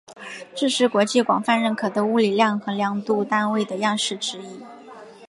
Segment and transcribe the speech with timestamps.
[0.55, 4.61] 这是国际广泛认可的物理量和量度单位的样式指引。